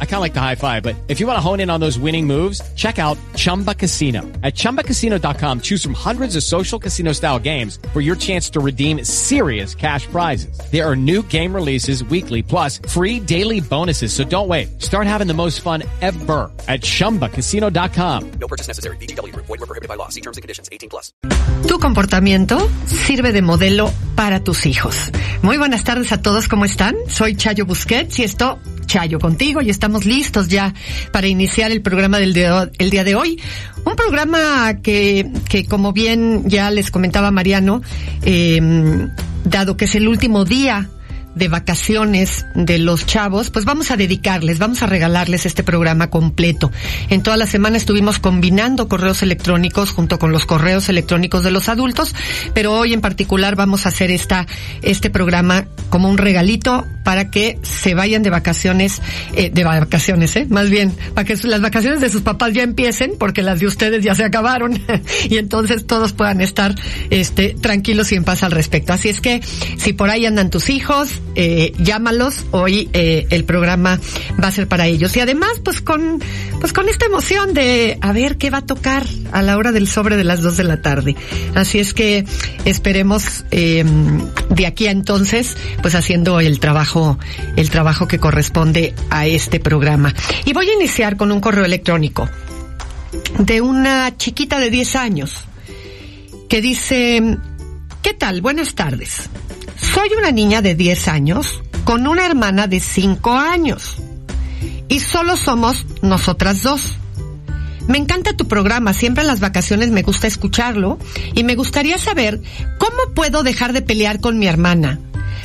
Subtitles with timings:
[0.00, 1.80] I kind of like the high five, but if you want to hone in on
[1.80, 4.22] those winning moves, check out Chumba Casino.
[4.42, 9.04] At ChumbaCasino.com, choose from hundreds of social casino style games for your chance to redeem
[9.04, 10.58] serious cash prizes.
[10.72, 14.14] There are new game releases weekly, plus free daily bonuses.
[14.14, 14.82] So don't wait.
[14.82, 18.30] Start having the most fun ever at ChumbaCasino.com.
[18.40, 18.96] No purchase necessary.
[18.96, 19.36] BGW.
[19.36, 20.08] Void were prohibited by law.
[20.08, 20.70] See terms and conditions.
[20.72, 21.12] 18 plus.
[21.68, 25.10] Tu comportamiento sirve de modelo para tus hijos.
[25.42, 26.48] Muy buenas tardes a todos.
[26.48, 26.96] ¿Cómo están?
[27.08, 30.74] Soy Chayo Busquets y esto, Chayo contigo, y estamos listos ya
[31.12, 33.40] para iniciar el programa del día, el día de hoy.
[33.84, 37.82] Un programa que, que como bien ya les comentaba Mariano,
[38.22, 39.08] eh,
[39.44, 40.88] dado que es el último día
[41.36, 46.72] de vacaciones de los chavos, pues vamos a dedicarles, vamos a regalarles este programa completo.
[47.10, 51.68] En toda la semana estuvimos combinando correos electrónicos junto con los correos electrónicos de los
[51.68, 52.14] adultos,
[52.54, 54.46] pero hoy en particular vamos a hacer esta,
[54.80, 59.02] este programa como un regalito para que se vayan de vacaciones,
[59.34, 63.12] eh, de vacaciones, eh, más bien, para que las vacaciones de sus papás ya empiecen,
[63.18, 64.80] porque las de ustedes ya se acabaron,
[65.28, 66.74] y entonces todos puedan estar,
[67.10, 68.94] este, tranquilos y en paz al respecto.
[68.94, 69.42] Así es que,
[69.76, 72.44] si por ahí andan tus hijos, eh, llámalos.
[72.50, 74.00] Hoy eh, el programa
[74.42, 75.16] va a ser para ellos.
[75.16, 76.20] Y además, pues con,
[76.60, 79.86] pues con esta emoción de a ver qué va a tocar a la hora del
[79.86, 81.14] sobre de las dos de la tarde.
[81.54, 82.24] Así es que
[82.64, 83.84] esperemos eh,
[84.50, 87.18] de aquí a entonces, pues haciendo el trabajo,
[87.56, 90.14] el trabajo que corresponde a este programa.
[90.46, 92.28] Y voy a iniciar con un correo electrónico
[93.38, 95.44] de una chiquita de 10 años
[96.48, 97.38] que dice,
[98.02, 98.40] ¿qué tal?
[98.40, 99.28] Buenas tardes.
[99.76, 103.96] Soy una niña de 10 años con una hermana de 5 años.
[104.88, 106.96] Y solo somos nosotras dos.
[107.88, 110.98] Me encanta tu programa, siempre en las vacaciones me gusta escucharlo
[111.34, 112.40] y me gustaría saber
[112.78, 114.98] cómo puedo dejar de pelear con mi hermana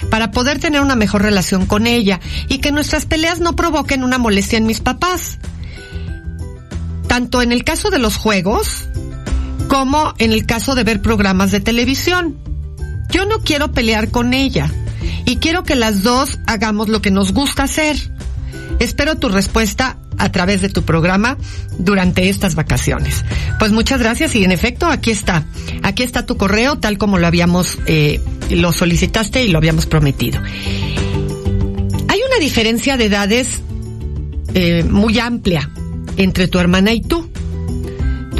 [0.10, 4.18] para poder tener una mejor relación con ella y que nuestras peleas no provoquen una
[4.18, 5.38] molestia en mis papás.
[7.08, 8.88] Tanto en el caso de los juegos
[9.68, 12.41] como en el caso de ver programas de televisión.
[13.12, 14.72] Yo no quiero pelear con ella
[15.26, 17.98] y quiero que las dos hagamos lo que nos gusta hacer.
[18.80, 21.38] Espero tu respuesta a través de tu programa
[21.78, 23.26] durante estas vacaciones.
[23.60, 25.46] Pues muchas gracias y en efecto aquí está,
[25.84, 30.42] aquí está tu correo tal como lo habíamos, eh, lo solicitaste y lo habíamos prometido.
[32.08, 33.62] Hay una diferencia de edades
[34.54, 35.70] eh, muy amplia
[36.18, 37.31] entre tu hermana y tú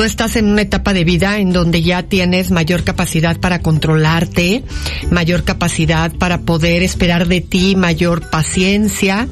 [0.02, 4.64] tú estás en una etapa de vida en donde ya tienes mayor capacidad para controlarte,
[5.12, 9.28] mayor capacidad para poder esperar de ti, mayor paciencia.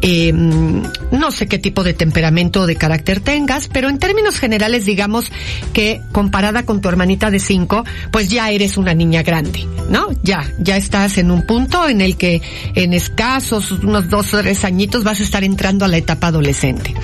[0.00, 4.86] Eh, no sé qué tipo de temperamento o de carácter tengas, pero en términos generales
[4.86, 5.30] digamos
[5.74, 10.08] que comparada con tu hermanita de cinco, pues ya eres una niña grande, ¿no?
[10.22, 12.40] Ya, ya estás en un punto en el que
[12.74, 16.94] en escasos unos dos o tres añitos vas a estar entrando a la etapa adolescente.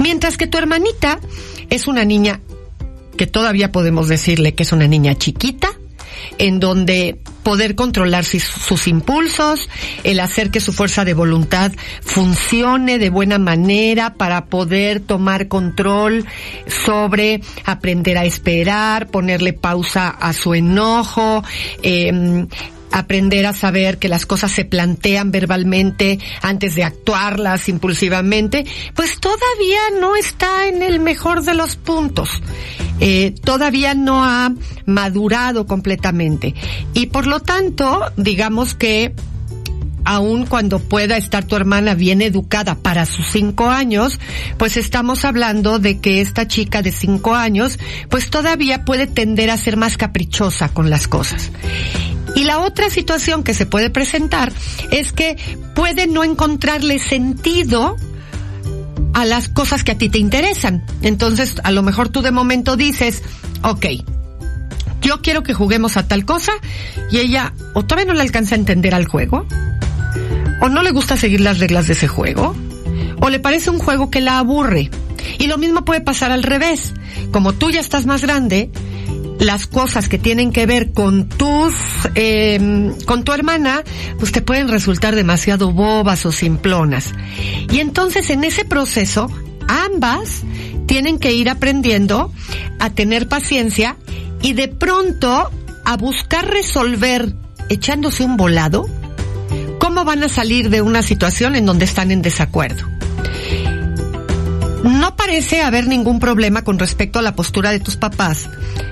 [0.00, 1.20] Mientras que tu hermanita
[1.70, 2.40] es una niña
[3.16, 5.68] que todavía podemos decirle que es una niña chiquita,
[6.38, 9.68] en donde poder controlar sus, impulsos,
[10.04, 11.72] el hacer que su fuerza de voluntad
[12.02, 16.26] funcione de buena manera para poder tomar control
[16.66, 21.42] sobre aprender a esperar, ponerle pausa a su enojo,
[21.82, 22.46] eh,
[22.92, 29.80] aprender a saber que las cosas se plantean verbalmente antes de actuarlas impulsivamente, pues todavía
[30.00, 32.30] no está en el mejor de los puntos.
[33.00, 34.52] Eh, todavía no ha
[34.86, 36.54] madurado completamente.
[36.94, 39.14] Y por lo tanto, digamos que
[40.08, 44.18] aun cuando pueda estar tu hermana bien educada para sus cinco años,
[44.56, 49.58] pues estamos hablando de que esta chica de cinco años, pues todavía puede tender a
[49.58, 51.50] ser más caprichosa con las cosas.
[52.34, 54.52] Y la otra situación que se puede presentar
[54.90, 55.36] es que
[55.74, 57.96] puede no encontrarle sentido
[59.14, 60.84] a las cosas que a ti te interesan.
[61.02, 63.22] Entonces, a lo mejor tú de momento dices,
[63.62, 63.86] ok,
[65.00, 66.52] yo quiero que juguemos a tal cosa
[67.10, 69.46] y ella o todavía no le alcanza a entender al juego,
[70.60, 72.54] o no le gusta seguir las reglas de ese juego,
[73.20, 74.90] o le parece un juego que la aburre.
[75.38, 76.94] Y lo mismo puede pasar al revés.
[77.32, 78.70] Como tú ya estás más grande,
[79.38, 81.74] las cosas que tienen que ver con tus,
[82.14, 83.82] eh, con tu hermana,
[84.18, 87.12] pues te pueden resultar demasiado bobas o simplonas.
[87.70, 89.30] Y entonces en ese proceso,
[89.68, 90.42] ambas
[90.86, 92.32] tienen que ir aprendiendo
[92.78, 93.96] a tener paciencia
[94.42, 95.50] y de pronto
[95.84, 97.34] a buscar resolver
[97.68, 98.86] echándose un volado
[99.78, 102.97] cómo van a salir de una situación en donde están en desacuerdo.
[104.84, 108.48] No parece haber ningún problema con respecto a la postura de tus papás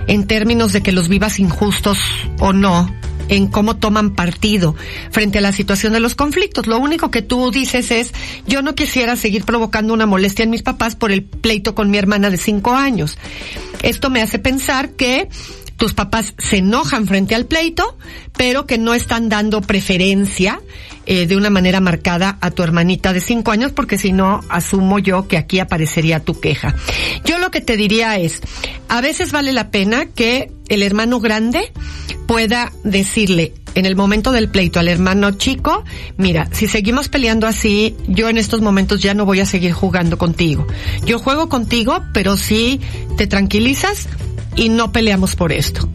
[0.07, 1.99] en términos de que los vivas injustos
[2.41, 2.93] o no
[3.29, 4.75] en cómo toman partido
[5.11, 6.67] frente a la situación de los conflictos.
[6.67, 8.13] Lo único que tú dices es,
[8.47, 11.99] yo no quisiera seguir provocando una molestia en mis papás por el pleito con mi
[11.99, 13.19] hermana de cinco años.
[13.83, 15.29] Esto me hace pensar que
[15.77, 17.97] tus papás se enojan frente al pleito,
[18.37, 20.61] pero que no están dando preferencia
[21.07, 24.99] eh, de una manera marcada a tu hermanita de cinco años, porque si no, asumo
[24.99, 26.75] yo que aquí aparecería tu queja.
[27.25, 28.41] Yo lo que te diría es,
[28.89, 31.73] a veces vale la pena que el hermano grande
[32.27, 35.85] pueda decirle en el momento del pleito al hermano chico,
[36.17, 40.17] mira, si seguimos peleando así, yo en estos momentos ya no voy a seguir jugando
[40.17, 40.67] contigo.
[41.05, 42.81] Yo juego contigo, pero si
[43.19, 44.09] te tranquilizas,
[44.57, 45.89] y no peleamos por esto.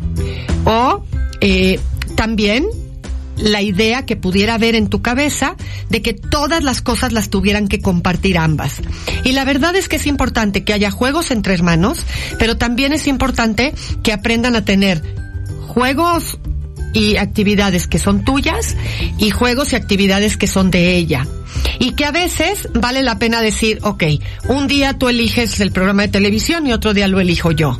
[0.65, 1.03] O
[1.41, 1.79] eh,
[2.15, 2.67] también
[3.37, 5.55] la idea que pudiera haber en tu cabeza
[5.89, 8.81] de que todas las cosas las tuvieran que compartir ambas.
[9.23, 12.05] Y la verdad es que es importante que haya juegos entre hermanos,
[12.37, 13.73] pero también es importante
[14.03, 15.01] que aprendan a tener
[15.67, 16.37] juegos
[16.93, 18.75] y actividades que son tuyas
[19.17, 21.25] y juegos y actividades que son de ella.
[21.79, 24.03] Y que a veces vale la pena decir, ok,
[24.49, 27.77] un día tú eliges el programa de televisión y otro día lo elijo yo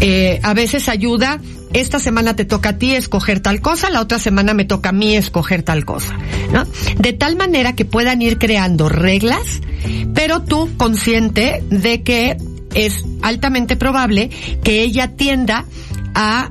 [0.00, 1.40] eh, a veces ayuda,
[1.72, 4.92] esta semana te toca a ti escoger tal cosa, la otra semana me toca a
[4.92, 6.16] mí escoger tal cosa,
[6.52, 6.64] ¿no?
[6.98, 9.60] De tal manera que puedan ir creando reglas,
[10.14, 12.36] pero tú consciente de que
[12.74, 14.30] es altamente probable
[14.62, 15.64] que ella tienda
[16.14, 16.50] a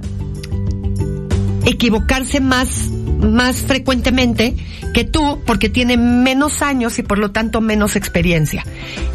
[1.66, 4.56] equivocarse más más frecuentemente
[4.94, 8.66] que tú porque tiene menos años y por lo tanto menos experiencia.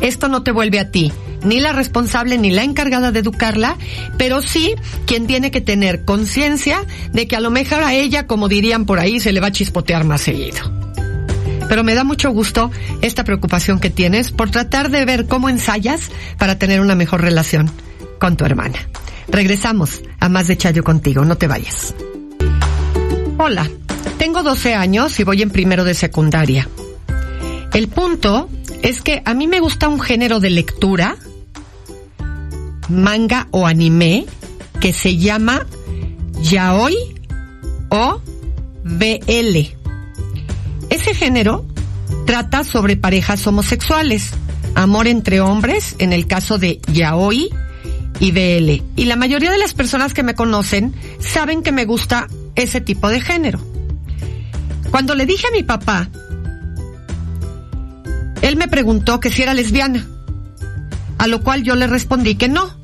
[0.01, 1.13] Esto no te vuelve a ti
[1.45, 3.77] ni la responsable ni la encargada de educarla,
[4.17, 4.75] pero sí
[5.07, 8.99] quien tiene que tener conciencia de que a lo mejor a ella, como dirían por
[9.01, 10.61] ahí, se le va a chispotear más seguido.
[11.69, 12.71] Pero me da mucho gusto
[13.01, 17.71] esta preocupación que tienes por tratar de ver cómo ensayas para tener una mejor relación
[18.19, 18.79] con tu hermana.
[19.29, 21.95] Regresamos a más de Chayo contigo, no te vayas.
[23.39, 23.69] Hola,
[24.23, 26.69] tengo 12 años y voy en primero de secundaria.
[27.75, 28.49] El punto
[28.81, 31.17] es que a mí me gusta un género de lectura,
[32.89, 34.27] manga o anime,
[34.79, 35.67] que se llama
[36.41, 36.97] yaoi
[37.89, 38.21] o
[38.85, 39.57] BL.
[40.89, 41.67] Ese género
[42.25, 44.31] trata sobre parejas homosexuales,
[44.77, 47.51] amor entre hombres, en el caso de yaoi
[48.21, 48.85] y BL.
[48.95, 53.09] Y la mayoría de las personas que me conocen saben que me gusta ese tipo
[53.09, 53.72] de género.
[54.93, 56.11] Cuando le dije a mi papá,
[58.43, 60.07] él me preguntó que si era lesbiana,
[61.17, 62.77] a lo cual yo le respondí que no.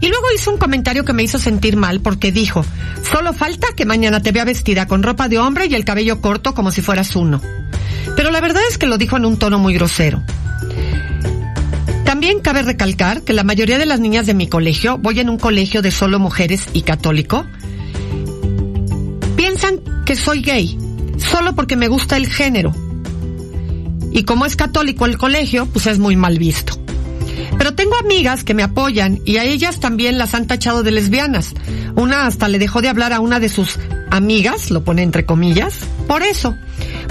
[0.00, 2.64] Y luego hizo un comentario que me hizo sentir mal porque dijo,
[3.08, 6.54] solo falta que mañana te vea vestida con ropa de hombre y el cabello corto
[6.54, 7.42] como si fueras uno.
[8.16, 10.22] Pero la verdad es que lo dijo en un tono muy grosero.
[12.06, 15.38] También cabe recalcar que la mayoría de las niñas de mi colegio, voy en un
[15.38, 17.46] colegio de solo mujeres y católico,
[19.36, 20.78] piensan que soy gay,
[21.22, 22.72] solo porque me gusta el género.
[24.12, 26.78] Y como es católico el colegio, pues es muy mal visto.
[27.58, 31.54] Pero tengo amigas que me apoyan y a ellas también las han tachado de lesbianas.
[31.94, 33.78] Una hasta le dejó de hablar a una de sus
[34.10, 35.74] amigas, lo pone entre comillas,
[36.06, 36.56] por eso.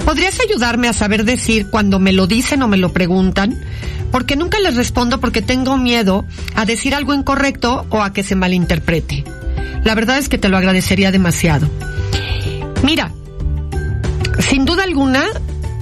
[0.04, 3.58] ¿Podrías ayudarme a saber decir cuando me lo dicen o me lo preguntan?
[4.10, 8.36] Porque nunca les respondo porque tengo miedo a decir algo incorrecto o a que se
[8.36, 9.24] malinterprete.
[9.84, 11.68] La verdad es que te lo agradecería demasiado.
[12.84, 13.12] Mira,
[14.38, 15.24] sin duda alguna,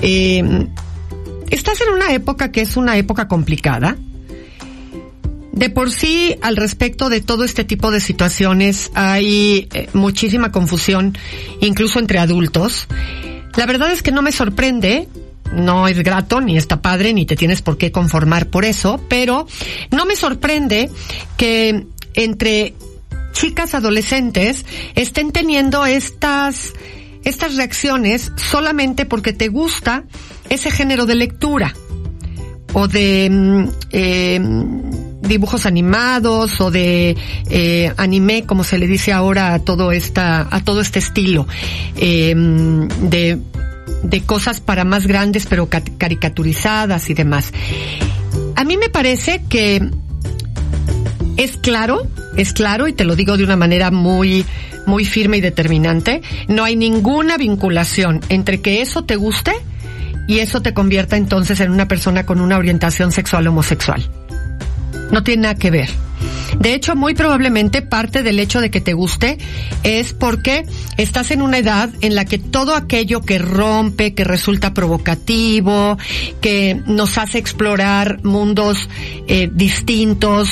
[0.02, 0.66] eh,
[1.50, 3.97] estás en una época que es una época complicada.
[5.52, 11.19] De por sí, al respecto de todo este tipo de situaciones, hay eh, muchísima confusión,
[11.61, 12.87] incluso entre adultos.
[13.57, 15.09] La verdad es que no me sorprende,
[15.52, 19.47] no es grato, ni está padre, ni te tienes por qué conformar por eso, pero
[19.90, 20.88] no me sorprende
[21.37, 22.75] que entre
[23.33, 24.64] chicas adolescentes
[24.95, 26.73] estén teniendo estas,
[27.25, 30.05] estas reacciones solamente porque te gusta
[30.49, 31.75] ese género de lectura
[32.73, 34.41] o de mm, eh,
[35.23, 37.17] dibujos animados o de
[37.50, 41.47] eh, anime, como se le dice ahora a todo esta, a todo este estilo
[41.97, 43.39] eh, de
[44.03, 47.53] de cosas para más grandes pero caricaturizadas y demás.
[48.57, 49.91] A mí me parece que
[51.37, 54.45] es claro, es claro y te lo digo de una manera muy
[54.87, 59.53] muy firme y determinante, no hay ninguna vinculación entre que eso te guste
[60.27, 64.09] y eso te convierta entonces en una persona con una orientación sexual homosexual.
[65.11, 65.90] No tiene nada que ver.
[66.59, 69.38] De hecho, muy probablemente parte del hecho de que te guste
[69.83, 74.75] es porque estás en una edad en la que todo aquello que rompe, que resulta
[74.75, 75.97] provocativo,
[76.43, 78.88] que nos hace explorar mundos
[79.26, 80.50] eh, distintos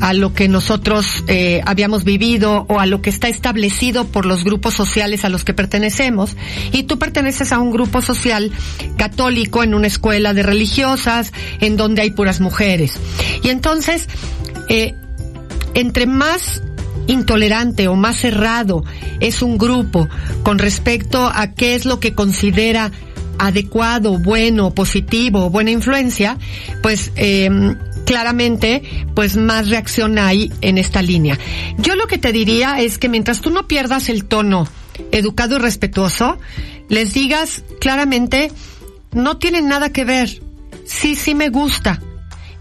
[0.00, 4.44] a lo que nosotros eh, habíamos vivido o a lo que está establecido por los
[4.44, 6.36] grupos sociales a los que pertenecemos.
[6.72, 8.52] Y tú perteneces a un grupo social
[8.96, 13.00] católico en una escuela de religiosas en donde hay puras mujeres.
[13.42, 14.08] Y entonces,
[14.68, 14.94] eh,
[15.74, 16.62] entre más
[17.06, 18.84] intolerante o más cerrado
[19.20, 20.08] es un grupo
[20.42, 22.92] con respecto a qué es lo que considera
[23.38, 26.38] adecuado, bueno, positivo, buena influencia,
[26.82, 27.48] pues eh,
[28.04, 28.82] claramente,
[29.14, 31.38] pues más reacción hay en esta línea.
[31.78, 34.66] Yo lo que te diría es que mientras tú no pierdas el tono
[35.12, 36.38] educado y respetuoso,
[36.88, 38.50] les digas claramente,
[39.12, 40.42] no tienen nada que ver.
[40.84, 42.00] Sí, sí me gusta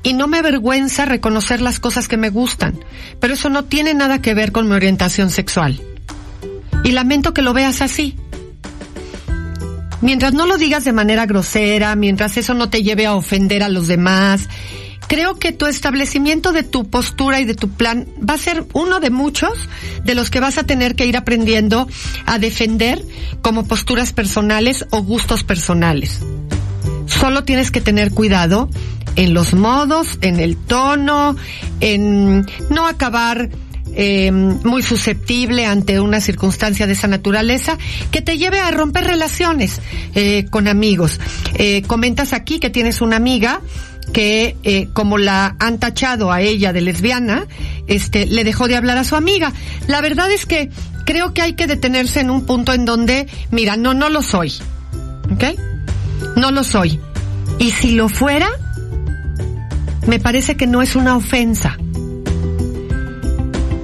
[0.04, 2.80] y no me avergüenza reconocer las cosas que me gustan,
[3.20, 5.82] pero eso no tiene nada que ver con mi orientación sexual.
[6.84, 8.16] Y lamento que lo veas así.
[10.01, 13.70] Mientras no lo digas de manera grosera, mientras eso no te lleve a ofender a
[13.70, 14.48] los demás,
[15.08, 19.00] creo que tu establecimiento de tu postura y de tu plan va a ser uno
[19.00, 19.68] de muchos
[20.04, 21.88] de los que vas a tener que ir aprendiendo
[22.25, 23.04] a defender
[23.42, 26.22] como posturas personales o gustos personales.
[27.08, 28.70] Solo tienes que tener cuidado
[29.16, 31.36] en los modos, en el tono,
[31.80, 33.50] en no acabar
[33.96, 37.78] eh, muy susceptible ante una circunstancia de esa naturaleza
[38.12, 39.82] que te lleve a romper relaciones
[40.14, 41.20] eh, con amigos.
[41.56, 43.62] Eh, comentas aquí que tienes una amiga
[44.14, 47.46] que eh, como la han tachado a ella de lesbiana,
[47.88, 49.52] este, le dejó de hablar a su amiga.
[49.88, 50.70] La verdad es que
[51.06, 54.54] creo que hay que detenerse en un punto en donde, mira, no, no lo soy.
[55.32, 55.76] ¿Ok?
[56.36, 57.00] No lo soy.
[57.60, 58.50] Y si lo fuera,
[60.08, 61.78] me parece que no es una ofensa.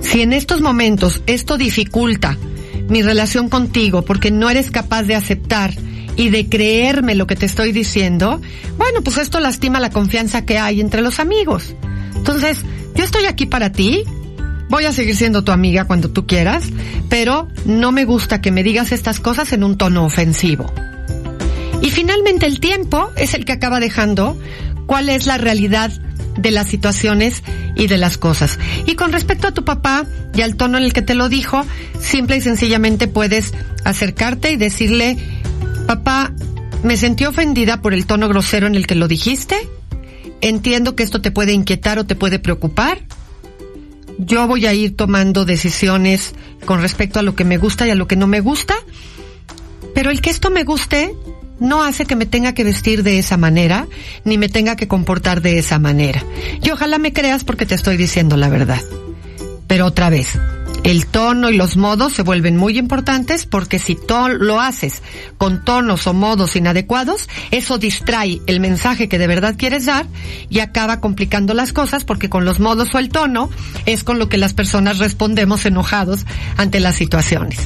[0.01, 2.37] Si en estos momentos esto dificulta
[2.87, 5.73] mi relación contigo porque no eres capaz de aceptar
[6.15, 8.39] y de creerme lo que te estoy diciendo,
[8.77, 11.73] bueno, pues esto lastima la confianza que hay entre los amigos.
[12.15, 12.59] Entonces,
[12.95, 14.03] yo estoy aquí para ti,
[14.69, 16.65] voy a seguir siendo tu amiga cuando tú quieras,
[17.09, 20.71] pero no me gusta que me digas estas cosas en un tono ofensivo.
[21.83, 24.39] Y finalmente el tiempo es el que acaba dejando
[24.87, 25.91] cuál es la realidad
[26.37, 27.43] de las situaciones
[27.75, 28.57] y de las cosas.
[28.85, 31.65] Y con respecto a tu papá y al tono en el que te lo dijo,
[31.99, 35.17] simple y sencillamente puedes acercarte y decirle,
[35.85, 36.31] papá,
[36.83, 39.55] me sentí ofendida por el tono grosero en el que lo dijiste.
[40.39, 43.01] Entiendo que esto te puede inquietar o te puede preocupar.
[44.17, 46.33] Yo voy a ir tomando decisiones
[46.65, 48.75] con respecto a lo que me gusta y a lo que no me gusta.
[49.93, 51.13] Pero el que esto me guste
[51.63, 53.87] no hace que me tenga que vestir de esa manera,
[54.25, 56.23] ni me tenga que comportar de esa manera.
[56.61, 58.81] Y ojalá me creas porque te estoy diciendo la verdad.
[59.65, 60.37] Pero otra vez,
[60.83, 63.97] el tono y los modos se vuelven muy importantes porque si
[64.39, 65.01] lo haces
[65.37, 70.05] con tonos o modos inadecuados, eso distrae el mensaje que de verdad quieres dar
[70.49, 73.49] y acaba complicando las cosas porque con los modos o el tono
[73.85, 76.25] es con lo que las personas respondemos enojados
[76.57, 77.57] ante las situaciones.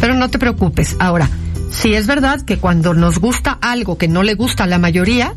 [0.00, 0.96] Pero no te preocupes.
[0.98, 1.28] Ahora,
[1.72, 5.34] si es verdad que cuando nos gusta algo que no le gusta a la mayoría,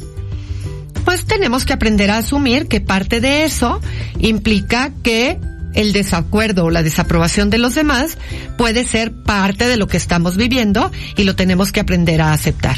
[1.03, 3.79] pues tenemos que aprender a asumir que parte de eso
[4.19, 5.39] implica que
[5.73, 8.17] el desacuerdo o la desaprobación de los demás
[8.57, 12.77] puede ser parte de lo que estamos viviendo y lo tenemos que aprender a aceptar.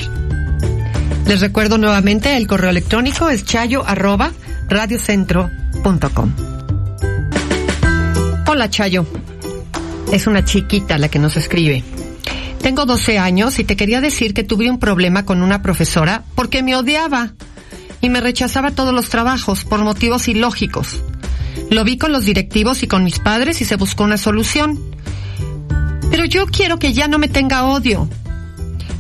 [1.26, 4.32] Les recuerdo nuevamente el correo electrónico es chayo arroba
[4.70, 6.34] radiocentro.com.
[8.48, 9.06] Hola Chayo,
[10.12, 11.84] es una chiquita la que nos escribe.
[12.62, 16.64] Tengo 12 años y te quería decir que tuve un problema con una profesora porque
[16.64, 17.34] me odiaba
[18.02, 21.02] y me rechazaba todos los trabajos por motivos ilógicos.
[21.70, 24.80] Lo vi con los directivos y con mis padres y se buscó una solución.
[26.10, 28.10] Pero yo quiero que ya no me tenga odio.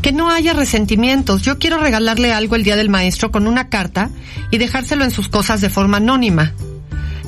[0.02, 1.42] que no haya resentimientos.
[1.42, 4.10] Yo quiero regalarle algo el día del maestro con una carta
[4.52, 6.54] y dejárselo en sus cosas de forma anónima.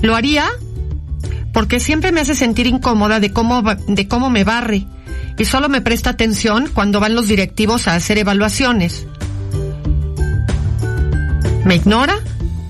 [0.01, 0.45] Lo haría
[1.51, 4.85] porque siempre me hace sentir incómoda de cómo, de cómo me barre
[5.39, 9.07] y solo me presta atención cuando van los directivos a hacer evaluaciones.
[11.63, 12.19] Me ignora,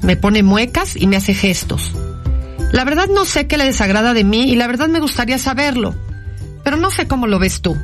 [0.04, 1.92] me pone muecas y me hace gestos.
[2.72, 5.96] La verdad no sé qué le desagrada de mí y la verdad me gustaría saberlo,
[6.64, 7.76] pero no sé cómo lo ves tú.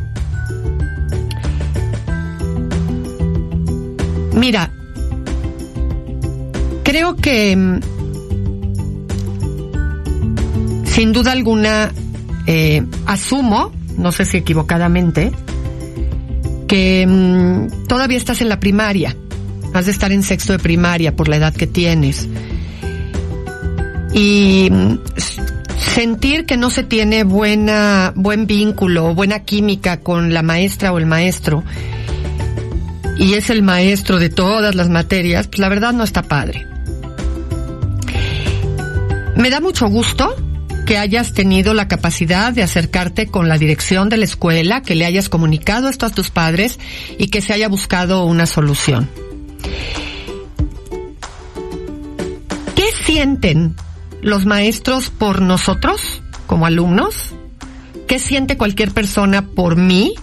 [4.34, 4.70] Mira,
[6.84, 7.80] creo que mm,
[10.86, 11.92] sin duda alguna
[12.46, 15.32] eh, asumo, no sé si equivocadamente,
[16.68, 19.16] que mm, todavía estás en la primaria,
[19.74, 22.28] has de estar en sexto de primaria por la edad que tienes.
[24.14, 25.00] Y mm,
[25.78, 30.98] sentir que no se tiene buena, buen vínculo o buena química con la maestra o
[30.98, 31.64] el maestro,
[33.18, 36.68] y es el maestro de todas las materias, pues la verdad no está padre.
[39.38, 40.36] Me da mucho gusto
[40.86, 45.06] que hayas tenido la capacidad de acercarte con la dirección de la escuela, que le
[45.06, 46.80] hayas comunicado esto a tus padres
[47.18, 49.10] y que se haya buscado una solución.
[52.76, 53.76] ¿Qué sienten
[54.22, 57.34] los maestros por nosotros como alumnos?
[58.08, 60.14] ¿Qué siente cualquier persona por mí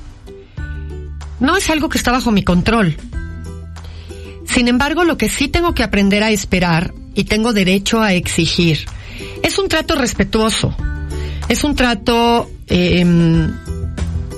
[1.42, 2.96] no es algo que está bajo mi control.
[4.46, 8.86] Sin embargo, lo que sí tengo que aprender a esperar y tengo derecho a exigir
[9.52, 10.74] es un trato respetuoso,
[11.46, 13.52] es un trato em,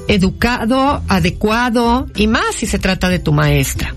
[0.09, 3.95] educado, adecuado y más si se trata de tu maestra.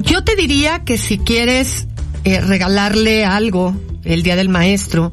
[0.00, 1.86] Yo te diría que si quieres
[2.24, 5.12] eh, regalarle algo el día del maestro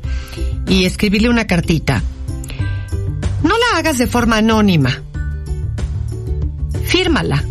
[0.68, 2.02] y escribirle una cartita,
[3.44, 5.04] no la hagas de forma anónima
[6.84, 7.44] fírmala.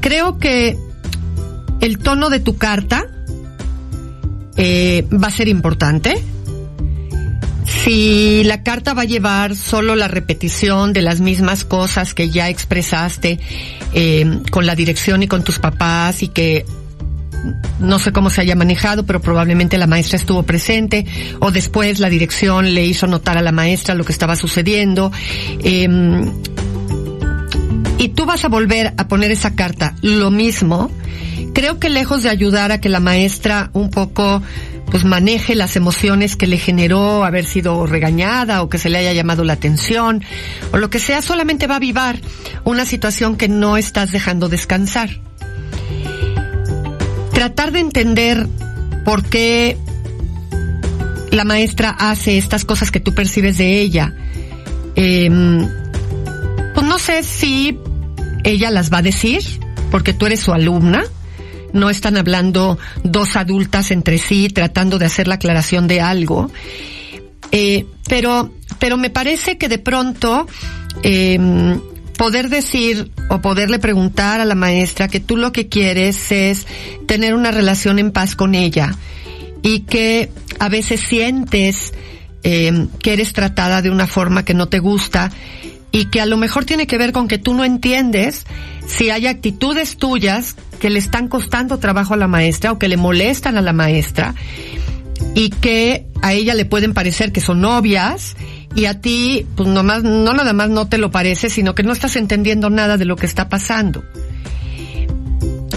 [0.00, 0.78] Creo que
[1.82, 3.04] el tono de tu carta
[4.58, 6.22] eh, va a ser importante.
[7.64, 12.48] Si la carta va a llevar solo la repetición de las mismas cosas que ya
[12.48, 13.38] expresaste
[13.94, 16.66] eh, con la dirección y con tus papás y que
[17.78, 21.06] no sé cómo se haya manejado, pero probablemente la maestra estuvo presente
[21.38, 25.12] o después la dirección le hizo notar a la maestra lo que estaba sucediendo.
[25.62, 25.88] Eh,
[27.98, 30.90] y tú vas a volver a poner esa carta lo mismo,
[31.58, 34.40] creo que lejos de ayudar a que la maestra un poco
[34.92, 39.12] pues maneje las emociones que le generó haber sido regañada o que se le haya
[39.12, 40.22] llamado la atención
[40.70, 42.20] o lo que sea, solamente va a avivar
[42.62, 45.10] una situación que no estás dejando descansar.
[47.32, 48.46] Tratar de entender
[49.04, 49.76] por qué
[51.32, 54.14] la maestra hace estas cosas que tú percibes de ella.
[54.94, 55.68] Em,
[56.72, 57.76] pues no sé si
[58.44, 59.42] ella las va a decir,
[59.90, 61.02] porque tú eres su alumna.
[61.72, 66.50] No están hablando dos adultas entre sí tratando de hacer la aclaración de algo.
[67.52, 70.46] Eh, pero, pero me parece que de pronto,
[71.02, 71.38] eh,
[72.18, 76.66] poder decir o poderle preguntar a la maestra que tú lo que quieres es
[77.06, 78.94] tener una relación en paz con ella
[79.62, 81.94] y que a veces sientes
[82.42, 85.30] eh, que eres tratada de una forma que no te gusta
[85.90, 88.44] y que a lo mejor tiene que ver con que tú no entiendes
[88.86, 92.96] si hay actitudes tuyas que le están costando trabajo a la maestra o que le
[92.96, 94.34] molestan a la maestra
[95.34, 98.36] y que a ella le pueden parecer que son obvias
[98.74, 101.92] y a ti pues nomás no nada más no te lo parece, sino que no
[101.92, 104.04] estás entendiendo nada de lo que está pasando.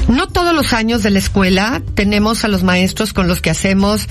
[0.08, 4.08] No todos los años de la escuela tenemos a los maestros con los que hacemos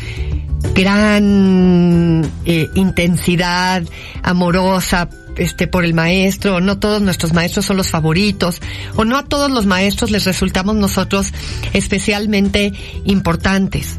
[0.74, 3.82] gran eh, intensidad
[4.22, 8.60] amorosa este por el maestro, no todos nuestros maestros son los favoritos,
[8.96, 11.32] o no a todos los maestros les resultamos nosotros
[11.72, 12.72] especialmente
[13.04, 13.98] importantes.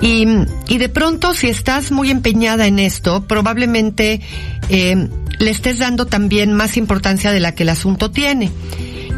[0.00, 0.26] Y,
[0.68, 4.20] y de pronto, si estás muy empeñada en esto, probablemente
[4.68, 8.50] eh, le estés dando también más importancia de la que el asunto tiene.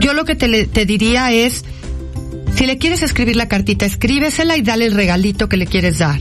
[0.00, 1.64] Yo lo que te, diría es,
[2.55, 6.20] si le quieres escribir la cartita, escríbesela y dale el regalito que le quieres dar.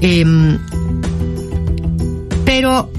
[0.00, 0.58] Eh,
[2.44, 2.90] pero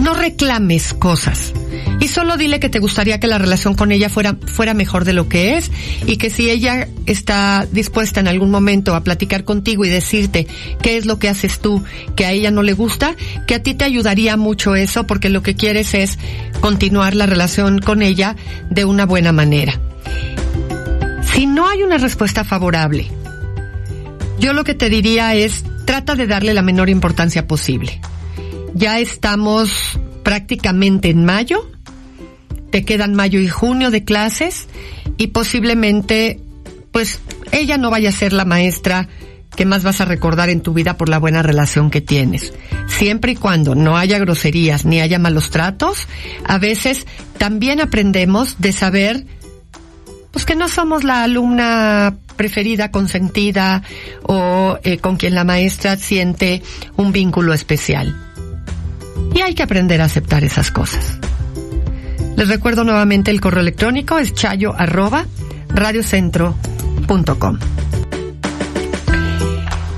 [0.00, 1.52] no reclames cosas.
[2.00, 5.12] Y solo dile que te gustaría que la relación con ella fuera, fuera mejor de
[5.12, 5.70] lo que es
[6.06, 10.46] y que si ella está dispuesta en algún momento a platicar contigo y decirte
[10.82, 11.84] qué es lo que haces tú
[12.16, 13.14] que a ella no le gusta,
[13.46, 16.18] que a ti te ayudaría mucho eso porque lo que quieres es
[16.60, 18.36] continuar la relación con ella
[18.70, 19.80] de una buena manera.
[21.32, 23.08] Si no hay una respuesta favorable,
[24.38, 28.00] yo lo que te diría es trata de darle la menor importancia posible
[28.74, 31.72] ya estamos prácticamente en mayo
[32.72, 34.66] te quedan mayo y junio de clases
[35.18, 36.40] y posiblemente,
[36.90, 37.20] pues,
[37.52, 39.08] ella no vaya a ser la maestra
[39.54, 42.54] que más vas a recordar en tu vida por la buena relación que tienes.
[42.88, 46.08] Siempre y cuando no haya groserías ni haya malos tratos,
[46.46, 47.06] a veces
[47.36, 49.26] también aprendemos de saber
[50.30, 53.82] pues que no somos la alumna preferida, consentida
[54.22, 56.62] o eh, con quien la maestra siente
[56.96, 58.31] un vínculo especial.
[59.34, 61.18] Y hay que aprender a aceptar esas cosas.
[62.36, 65.26] Les recuerdo nuevamente el correo electrónico es chayo arroba
[65.68, 67.58] radiocentro.com.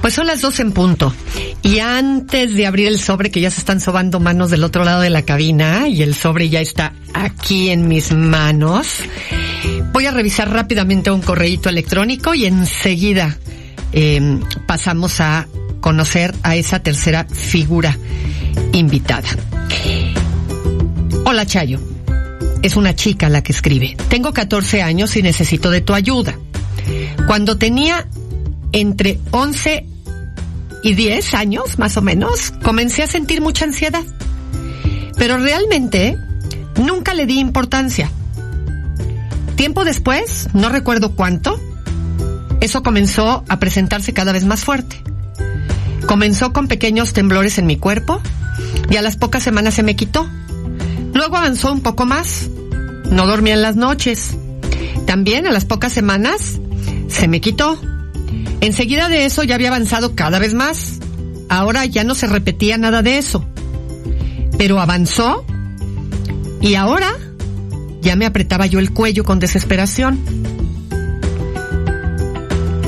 [0.00, 1.14] Pues son las dos en punto.
[1.62, 5.00] Y antes de abrir el sobre, que ya se están sobando manos del otro lado
[5.00, 8.98] de la cabina, y el sobre ya está aquí en mis manos,
[9.94, 13.38] voy a revisar rápidamente un correíto electrónico y enseguida
[13.92, 15.48] eh, pasamos a
[15.84, 17.94] conocer a esa tercera figura
[18.72, 19.28] invitada.
[21.26, 21.78] Hola Chayo,
[22.62, 23.94] es una chica la que escribe.
[24.08, 26.38] Tengo 14 años y necesito de tu ayuda.
[27.26, 28.08] Cuando tenía
[28.72, 29.86] entre 11
[30.84, 34.04] y 10 años, más o menos, comencé a sentir mucha ansiedad.
[35.18, 36.16] Pero realmente
[36.82, 38.10] nunca le di importancia.
[39.56, 41.60] Tiempo después, no recuerdo cuánto,
[42.62, 45.04] eso comenzó a presentarse cada vez más fuerte.
[46.14, 48.22] Comenzó con pequeños temblores en mi cuerpo
[48.88, 50.30] y a las pocas semanas se me quitó.
[51.12, 52.48] Luego avanzó un poco más.
[53.10, 54.36] No dormía en las noches.
[55.06, 56.60] También a las pocas semanas
[57.08, 57.80] se me quitó.
[58.60, 61.00] Enseguida de eso ya había avanzado cada vez más.
[61.48, 63.44] Ahora ya no se repetía nada de eso.
[64.56, 65.44] Pero avanzó
[66.60, 67.12] y ahora
[68.02, 70.20] ya me apretaba yo el cuello con desesperación.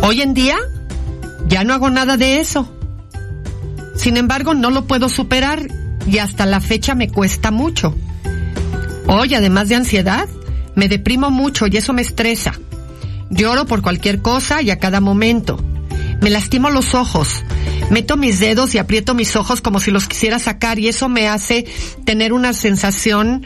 [0.01, 0.59] Hoy en día
[1.49, 2.73] ya no hago nada de eso.
[3.97, 5.69] Sin embargo, no lo puedo superar
[6.07, 7.95] y hasta la fecha me cuesta mucho.
[9.07, 10.29] Hoy, además de ansiedad,
[10.75, 12.59] me deprimo mucho y eso me estresa.
[13.31, 15.59] Lloro por cualquier cosa y a cada momento.
[16.21, 17.43] Me lastimo los ojos.
[17.91, 21.29] Meto mis dedos y aprieto mis ojos como si los quisiera sacar y eso me
[21.29, 21.67] hace
[22.05, 23.45] tener una sensación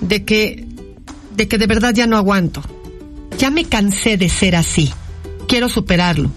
[0.00, 0.66] de que,
[1.36, 2.62] de que de verdad ya no aguanto.
[3.38, 4.92] Ya me cansé de ser así.
[5.46, 6.30] Quiero superarlo.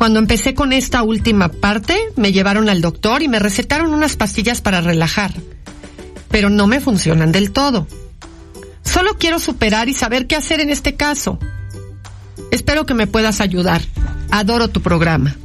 [0.00, 4.62] Cuando empecé con esta última parte, me llevaron al doctor y me recetaron unas pastillas
[4.62, 5.30] para relajar.
[6.30, 7.86] Pero no me funcionan del todo.
[8.82, 11.38] Solo quiero superar y saber qué hacer en este caso.
[12.50, 13.82] Espero que me puedas ayudar.
[14.30, 15.36] Adoro tu programa.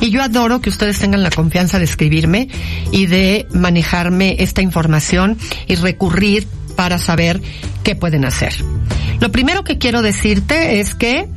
[0.00, 2.48] Y yo adoro que ustedes tengan la confianza de escribirme
[2.90, 7.40] y de manejarme esta información y recurrir para saber
[7.84, 8.56] qué pueden hacer.
[9.20, 11.28] Lo primero que quiero decirte es que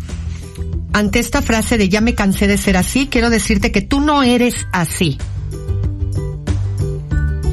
[0.93, 4.21] ante esta frase de ya me cansé de ser así, quiero decirte que tú no
[4.21, 5.17] eres así.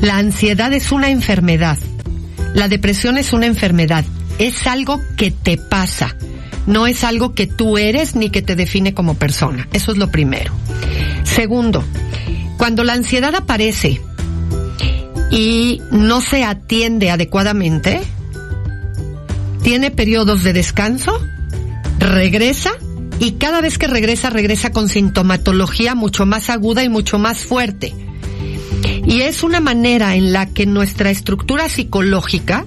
[0.03, 1.79] La ansiedad es una enfermedad.
[2.55, 4.05] La depresión es una enfermedad.
[4.39, 6.17] Es algo que te pasa.
[6.67, 9.69] No es algo que tú eres ni que te define como persona.
[9.73, 10.53] Eso es lo primero.
[11.25, 11.83] Segundo,
[12.59, 14.01] cuando la ansiedad aparece
[15.31, 18.01] y no se atiende adecuadamente,
[19.63, 21.19] tiene periodos de descanso,
[21.99, 22.73] regresa
[23.21, 27.95] y cada vez que regresa, regresa con sintomatología mucho más aguda y mucho más fuerte.
[29.07, 32.65] Y es una manera en la que nuestra estructura psicológica,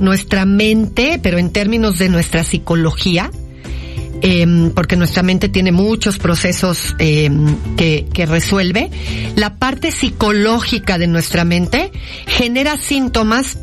[0.00, 3.30] nuestra mente, pero en términos de nuestra psicología,
[4.22, 7.30] eh, porque nuestra mente tiene muchos procesos eh,
[7.76, 8.90] que, que resuelve,
[9.36, 11.92] la parte psicológica de nuestra mente
[12.26, 13.58] genera síntomas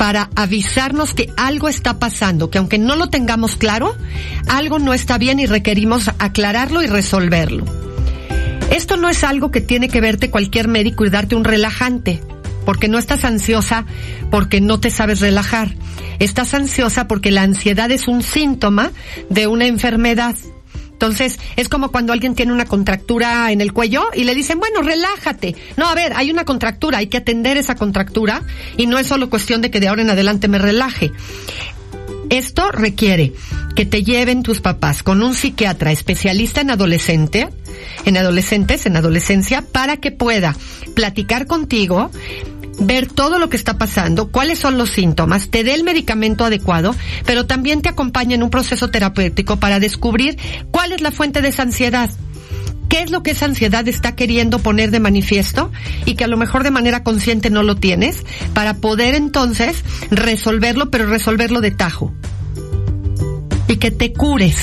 [0.00, 3.94] para avisarnos que algo está pasando, que aunque no lo tengamos claro,
[4.48, 7.66] algo no está bien y requerimos aclararlo y resolverlo.
[8.70, 12.22] Esto no es algo que tiene que verte cualquier médico y darte un relajante
[12.64, 13.84] porque no estás ansiosa
[14.30, 15.74] porque no te sabes relajar.
[16.18, 18.92] Estás ansiosa porque la ansiedad es un síntoma
[19.28, 20.34] de una enfermedad.
[21.00, 24.82] Entonces, es como cuando alguien tiene una contractura en el cuello y le dicen, bueno,
[24.82, 25.56] relájate.
[25.78, 28.42] No, a ver, hay una contractura, hay que atender esa contractura
[28.76, 31.10] y no es solo cuestión de que de ahora en adelante me relaje.
[32.28, 33.32] Esto requiere
[33.74, 37.48] que te lleven tus papás con un psiquiatra especialista en adolescente,
[38.04, 40.54] en adolescentes, en adolescencia, para que pueda
[40.94, 42.10] platicar contigo,
[42.78, 46.94] ver todo lo que está pasando, cuáles son los síntomas, te dé el medicamento adecuado,
[47.26, 50.38] pero también te acompaña en un proceso terapéutico para descubrir
[50.70, 52.10] cuál es la fuente de esa ansiedad.
[52.88, 55.70] ¿Qué es lo que esa ansiedad está queriendo poner de manifiesto
[56.06, 60.90] y que a lo mejor de manera consciente no lo tienes para poder entonces resolverlo,
[60.90, 62.12] pero resolverlo de tajo?
[63.68, 64.56] Y que te cures.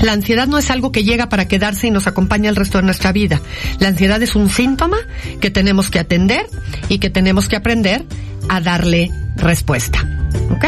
[0.00, 2.84] La ansiedad no es algo que llega para quedarse y nos acompaña el resto de
[2.84, 3.40] nuestra vida.
[3.80, 4.98] La ansiedad es un síntoma
[5.40, 6.46] que tenemos que atender
[6.88, 8.04] y que tenemos que aprender
[8.48, 10.06] a darle respuesta.
[10.50, 10.64] ¿Ok?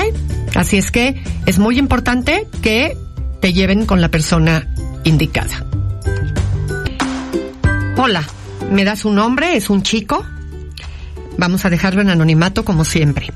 [0.57, 2.97] Así es que es muy importante que
[3.41, 4.67] te lleven con la persona
[5.05, 5.65] indicada.
[7.97, 8.25] Hola,
[8.71, 9.57] ¿me das un nombre?
[9.57, 10.25] ¿Es un chico?
[11.39, 13.31] Vamos a dejarlo en anonimato como siempre.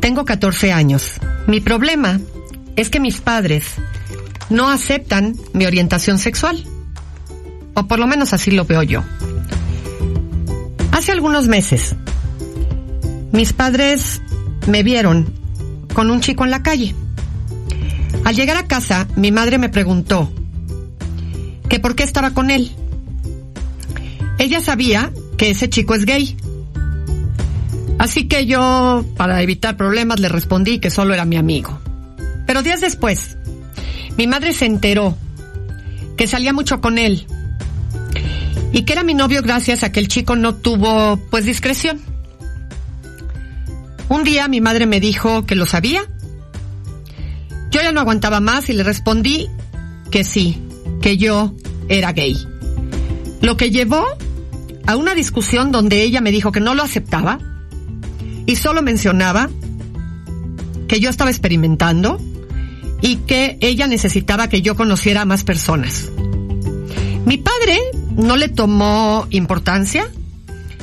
[0.00, 1.14] Tengo 14 años.
[1.46, 2.20] Mi problema
[2.76, 3.76] es que mis padres
[4.52, 6.64] no aceptan mi orientación sexual.
[7.74, 9.02] O por lo menos así lo veo yo.
[10.92, 11.96] Hace algunos meses,
[13.32, 14.20] mis padres
[14.66, 15.32] me vieron
[15.94, 16.94] con un chico en la calle.
[18.24, 20.30] Al llegar a casa, mi madre me preguntó
[21.68, 22.70] que por qué estaba con él.
[24.38, 26.36] Ella sabía que ese chico es gay.
[27.98, 31.80] Así que yo, para evitar problemas, le respondí que solo era mi amigo.
[32.46, 33.38] Pero días después,
[34.16, 35.16] mi madre se enteró
[36.16, 37.26] que salía mucho con él
[38.72, 42.00] y que era mi novio gracias a que el chico no tuvo, pues, discreción.
[44.08, 46.02] Un día mi madre me dijo que lo sabía.
[47.70, 49.48] Yo ya no aguantaba más y le respondí
[50.10, 50.62] que sí,
[51.00, 51.54] que yo
[51.88, 52.36] era gay.
[53.40, 54.04] Lo que llevó
[54.86, 57.38] a una discusión donde ella me dijo que no lo aceptaba
[58.46, 59.48] y solo mencionaba
[60.88, 62.18] que yo estaba experimentando
[63.02, 66.08] y que ella necesitaba que yo conociera a más personas.
[67.26, 67.78] Mi padre
[68.16, 70.08] no le tomó importancia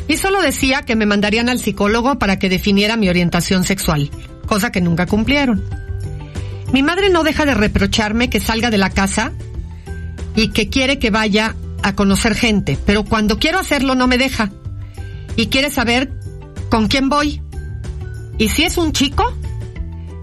[0.07, 4.11] y solo decía que me mandarían al psicólogo para que definiera mi orientación sexual,
[4.45, 5.63] cosa que nunca cumplieron.
[6.73, 9.31] Mi madre no deja de reprocharme que salga de la casa
[10.35, 14.51] y que quiere que vaya a conocer gente, pero cuando quiero hacerlo no me deja
[15.35, 16.11] y quiere saber
[16.69, 17.41] con quién voy.
[18.37, 19.33] Y si es un chico,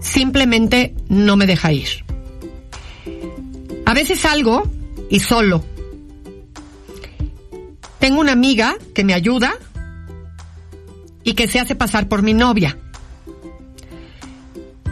[0.07, 2.05] simplemente no me deja ir.
[3.85, 4.63] A veces salgo
[5.09, 5.63] y solo.
[7.99, 9.53] Tengo una amiga que me ayuda
[11.23, 12.77] y que se hace pasar por mi novia.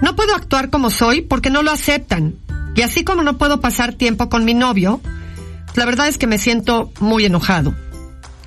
[0.02, 2.36] No puedo actuar como soy porque no lo aceptan.
[2.76, 5.00] Y así como no puedo pasar tiempo con mi novio,
[5.76, 7.74] la verdad es que me siento muy enojado.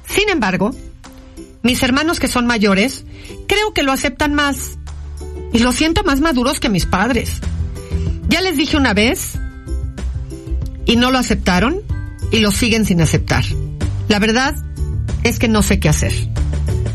[0.06, 0.74] Sin embargo,
[1.62, 3.06] mis hermanos que son mayores,
[3.46, 4.78] creo que lo aceptan más.
[5.52, 7.40] Y lo siento más maduros que mis padres.
[8.28, 9.38] Ya les dije una vez
[10.84, 11.80] y no lo aceptaron
[12.30, 13.44] y lo siguen sin aceptar.
[14.08, 14.54] La verdad
[15.22, 16.12] es que no sé qué hacer.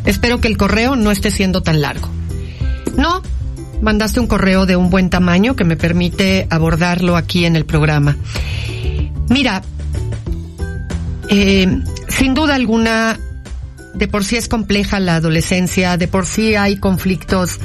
[0.05, 2.09] Espero que el correo no esté siendo tan largo.
[2.97, 3.21] No,
[3.81, 8.17] mandaste un correo de un buen tamaño que me permite abordarlo aquí en el programa.
[9.29, 9.61] Mira,
[11.29, 11.67] eh,
[12.09, 13.19] sin duda alguna,
[13.93, 17.59] de por sí es compleja la adolescencia, de por sí hay conflictos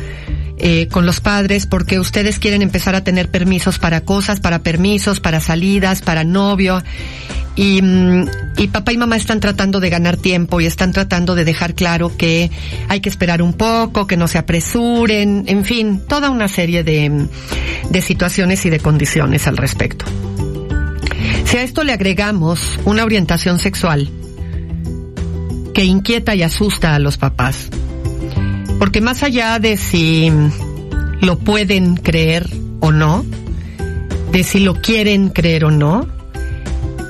[0.60, 5.20] eh, con los padres porque ustedes quieren empezar a tener permisos para cosas, para permisos,
[5.20, 6.82] para salidas, para novio.
[7.54, 8.24] Y, mm,
[8.56, 12.16] y papá y mamá están tratando de ganar tiempo y están tratando de dejar claro
[12.16, 12.50] que
[12.88, 17.26] hay que esperar un poco, que no se apresuren, en fin, toda una serie de,
[17.90, 20.06] de situaciones y de condiciones al respecto.
[21.44, 24.10] Si a esto le agregamos una orientación sexual
[25.72, 27.70] que inquieta y asusta a los papás,
[28.78, 30.30] porque más allá de si
[31.20, 32.48] lo pueden creer
[32.80, 33.24] o no,
[34.32, 36.06] de si lo quieren creer o no,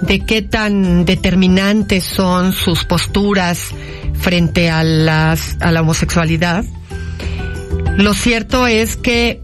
[0.03, 3.71] de qué tan determinantes son sus posturas
[4.15, 6.65] frente a las a la homosexualidad.
[7.97, 9.43] Lo cierto es que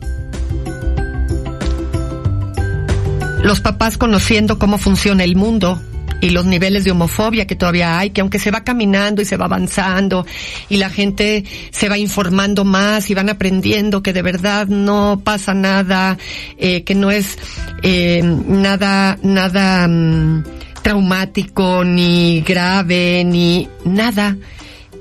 [3.42, 5.80] los papás conociendo cómo funciona el mundo
[6.24, 9.36] y los niveles de homofobia que todavía hay, que aunque se va caminando y se
[9.36, 10.24] va avanzando
[10.70, 15.52] y la gente se va informando más y van aprendiendo que de verdad no pasa
[15.52, 16.16] nada,
[16.56, 17.38] eh, que no es
[17.82, 20.44] eh, nada, nada mm,
[20.82, 24.38] traumático ni grave ni nada,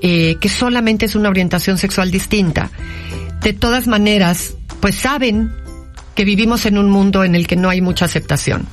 [0.02, 2.70] eh, que solamente es una orientación sexual distinta.
[3.40, 5.50] De todas maneras, pues saben
[6.14, 8.66] que vivimos en un mundo en el que no hay mucha aceptación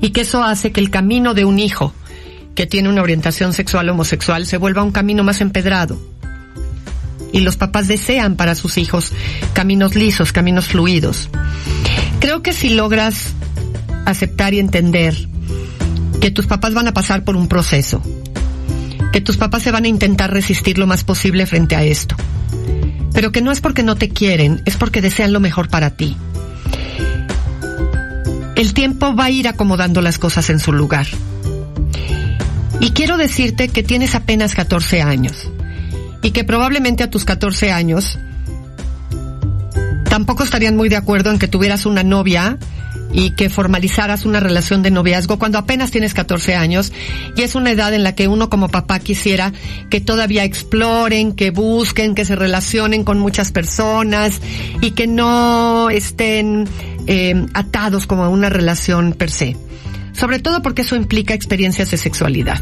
[0.00, 1.94] y que eso hace que el camino de un hijo
[2.54, 5.98] que tiene una orientación sexual homosexual se vuelva un camino más empedrado.
[7.32, 9.12] Y los papás desean para sus hijos
[9.54, 11.30] caminos lisos, caminos fluidos.
[12.20, 13.32] Creo que si logras
[14.04, 15.28] aceptar y entender
[16.20, 18.02] que tus papás van a pasar por un proceso,
[19.12, 22.16] que tus papás se van a intentar resistir lo más posible frente a esto,
[23.14, 26.16] pero que no es porque no te quieren, es porque desean lo mejor para ti
[28.62, 31.08] el tiempo va a ir acomodando las cosas en su lugar.
[32.78, 35.50] Y quiero decirte que tienes apenas 14 años
[36.22, 38.20] y que probablemente a tus 14 años
[40.08, 42.56] tampoco estarían muy de acuerdo en que tuvieras una novia
[43.12, 46.92] y que formalizaras una relación de noviazgo cuando apenas tienes 14 años
[47.36, 49.52] y es una edad en la que uno como papá quisiera
[49.90, 54.40] que todavía exploren, que busquen, que se relacionen con muchas personas
[54.80, 56.68] y que no estén
[57.06, 59.56] eh, atados como a una relación per se.
[60.12, 62.60] Sobre todo porque eso implica experiencias de sexualidad.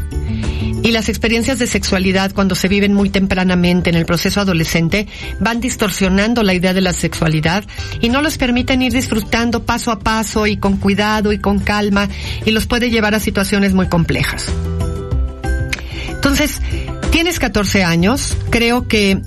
[0.83, 5.07] Y las experiencias de sexualidad cuando se viven muy tempranamente en el proceso adolescente
[5.39, 7.63] van distorsionando la idea de la sexualidad
[7.99, 12.09] y no los permiten ir disfrutando paso a paso y con cuidado y con calma
[12.45, 14.47] y los puede llevar a situaciones muy complejas.
[16.09, 16.61] Entonces,
[17.11, 19.21] tienes 14 años, creo que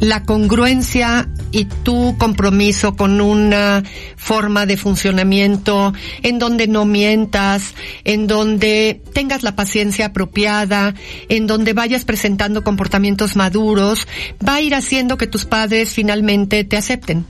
[0.00, 3.82] la congruencia y tu compromiso con una
[4.16, 10.94] forma de funcionamiento en donde no mientas, en donde tengas la paciencia apropiada,
[11.28, 14.06] en donde vayas presentando comportamientos maduros,
[14.46, 17.24] va a ir haciendo que tus padres finalmente te acepten.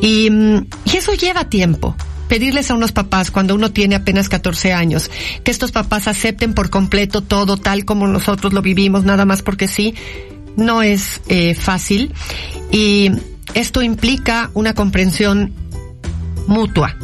[0.00, 1.96] Y, mm, y eso lleva tiempo
[2.32, 5.10] pedirles a unos papás cuando uno tiene apenas 14 años
[5.44, 9.68] que estos papás acepten por completo todo tal como nosotros lo vivimos, nada más porque
[9.68, 9.94] sí,
[10.56, 12.12] no es eh, fácil
[12.70, 13.10] y
[13.54, 15.52] esto implica una comprensión
[16.46, 16.96] mutua.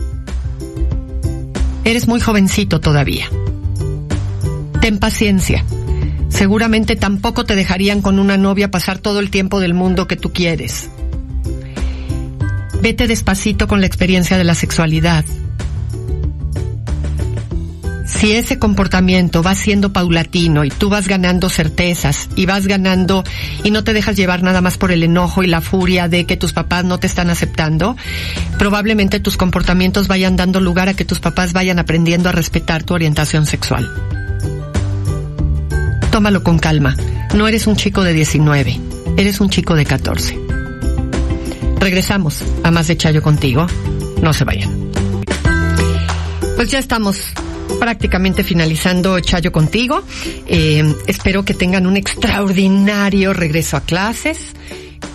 [1.85, 3.27] Eres muy jovencito todavía.
[4.81, 5.65] Ten paciencia.
[6.29, 10.33] Seguramente tampoco te dejarían con una novia pasar todo el tiempo del mundo que tú
[10.33, 10.91] quieres.
[12.83, 15.25] Vete despacito con la experiencia de la sexualidad
[18.09, 23.23] si ese comportamiento va siendo paulatino y tú vas ganando certezas y vas ganando
[23.63, 26.37] y no te dejas llevar nada más por el enojo y la furia de que
[26.37, 27.97] tus papás no te están aceptando,
[28.59, 32.95] probablemente tus comportamientos vayan dando lugar a que tus papás vayan aprendiendo a respetar tu
[32.95, 33.89] orientación sexual.
[36.11, 36.97] Tómalo con calma.
[37.35, 38.81] No eres un chico de 19,
[39.19, 40.39] eres un chico de 14.
[41.79, 43.67] Regresamos a más de Chayo contigo.
[44.23, 44.89] No se vayan.
[46.57, 47.35] Pues ya estamos
[47.81, 50.03] prácticamente finalizando Chayo contigo.
[50.47, 54.55] Eh, espero que tengan un extraordinario regreso a clases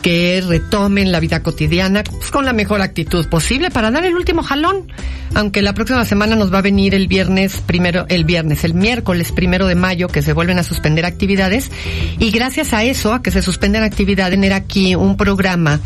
[0.02, 4.44] que retomen la vida cotidiana pues, con la mejor actitud posible para dar el último
[4.44, 4.92] jalón.
[5.36, 9.32] Aunque la próxima semana nos va a venir el viernes primero, el viernes, el miércoles
[9.32, 11.72] primero de mayo que se vuelven a suspender actividades
[12.20, 15.80] y gracias a eso, a que se suspenden actividades, tener aquí un programa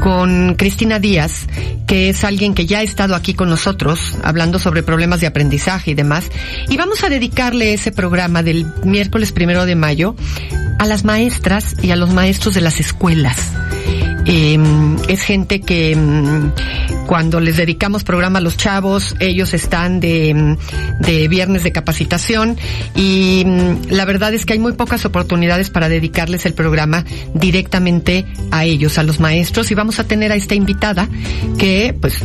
[0.00, 1.46] con Cristina Díaz,
[1.86, 5.90] que es alguien que ya ha estado aquí con nosotros hablando sobre problemas de aprendizaje
[5.90, 6.30] y demás.
[6.68, 10.14] Y vamos a dedicarle ese programa del miércoles primero de mayo
[10.78, 13.35] a las maestras y a los maestros de las escuelas.
[14.28, 14.58] Eh,
[15.08, 21.02] es gente que mm, cuando les dedicamos programa a los chavos, ellos están de, mm,
[21.04, 22.56] de viernes de capacitación
[22.96, 23.44] y
[23.88, 28.98] la verdad es que hay muy pocas oportunidades para dedicarles el programa directamente a ellos,
[28.98, 29.70] a los maestros.
[29.70, 31.08] Y vamos a tener a esta invitada
[31.58, 32.20] que pues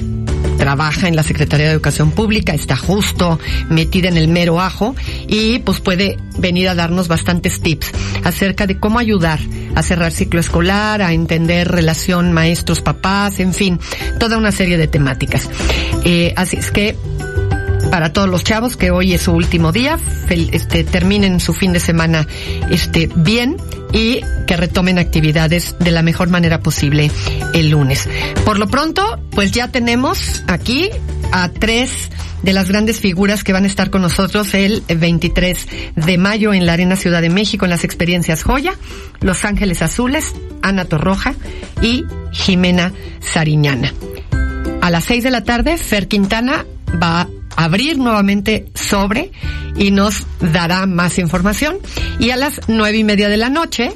[0.62, 4.96] trabaja en la Secretaría de Educación Pública, está justo metida en el mero ajo
[5.28, 7.92] y pues puede venir a darnos bastantes tips
[8.24, 9.40] acerca de cómo ayudar
[9.74, 13.80] a cerrar ciclo escolar, a entender relación maestros-papás, en fin,
[14.20, 15.50] toda una serie de temáticas.
[16.06, 16.96] Eh, así es que
[17.92, 20.00] para todos los chavos que hoy es su último día,
[20.30, 22.26] este, terminen su fin de semana
[22.72, 23.58] este, bien
[23.92, 27.12] y que retomen actividades de la mejor manera posible
[27.54, 28.08] el lunes.
[28.46, 30.90] Por lo pronto, pues ya tenemos aquí
[31.34, 31.92] a tres
[32.44, 36.66] de las grandes figuras que van a estar con nosotros el 23 de mayo en
[36.66, 38.74] la Arena Ciudad de México en las experiencias Joya,
[39.20, 41.36] Los Ángeles Azules, Ana Torroja
[41.82, 43.94] y Jimena Sariñana.
[44.82, 46.66] A las seis de la tarde, Fer Quintana
[47.02, 47.28] va
[47.64, 49.32] abrir nuevamente sobre
[49.76, 51.78] y nos dará más información.
[52.20, 53.92] Y a las nueve y media de la noche,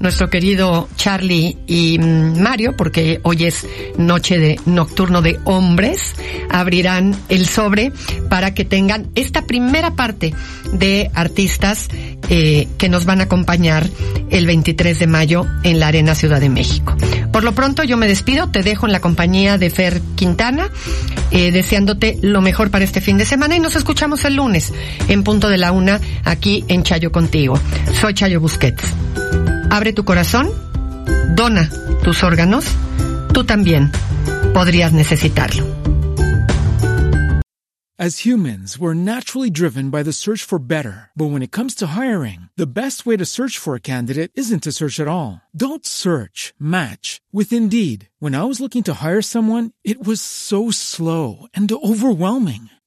[0.00, 6.14] nuestro querido Charlie y mm, Mario, porque hoy es noche de nocturno de hombres,
[6.50, 7.92] abrirán el sobre
[8.28, 10.34] para que tengan esta primera parte
[10.72, 11.88] de artistas
[12.28, 13.88] eh, que nos van a acompañar
[14.30, 16.94] el 23 de mayo en la Arena Ciudad de México.
[17.32, 20.70] Por lo pronto yo me despido, te dejo en la compañía de Fer Quintana,
[21.30, 24.72] eh, deseándote lo mejor para este fin de semana y nos escuchamos el lunes
[25.08, 27.58] en punto de la una aquí en Chayo contigo.
[28.00, 28.82] Soy Chayo Busquets.
[29.70, 30.48] Abre tu corazón,
[31.34, 31.70] dona
[32.02, 32.64] tus órganos,
[33.32, 33.90] tú también
[34.54, 35.66] podrías necesitarlo.
[38.00, 41.10] As humans, we're naturally driven by the search for better.
[41.16, 44.62] But when it comes to hiring, the best way to search for a candidate isn't
[44.62, 45.42] to search at all.
[45.52, 48.08] Don't search, match with Indeed.
[48.20, 52.70] When I was looking to hire someone, it was so slow and overwhelming.